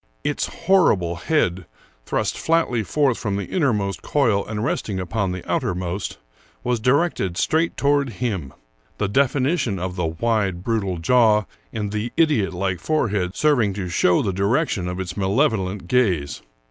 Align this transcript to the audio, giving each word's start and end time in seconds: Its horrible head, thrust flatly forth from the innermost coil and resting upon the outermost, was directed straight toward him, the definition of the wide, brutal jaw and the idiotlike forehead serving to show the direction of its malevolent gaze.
Its 0.23 0.47
horrible 0.65 1.15
head, 1.17 1.67
thrust 2.07 2.35
flatly 2.35 2.81
forth 2.81 3.19
from 3.19 3.35
the 3.35 3.45
innermost 3.45 4.01
coil 4.01 4.43
and 4.43 4.63
resting 4.63 4.99
upon 4.99 5.31
the 5.31 5.47
outermost, 5.47 6.17
was 6.63 6.79
directed 6.79 7.37
straight 7.37 7.77
toward 7.77 8.09
him, 8.13 8.51
the 8.97 9.07
definition 9.07 9.77
of 9.77 9.95
the 9.95 10.07
wide, 10.07 10.63
brutal 10.63 10.97
jaw 10.97 11.45
and 11.71 11.91
the 11.91 12.11
idiotlike 12.17 12.79
forehead 12.79 13.35
serving 13.35 13.73
to 13.75 13.89
show 13.89 14.23
the 14.23 14.33
direction 14.33 14.87
of 14.87 14.99
its 14.99 15.15
malevolent 15.15 15.87
gaze. 15.87 16.41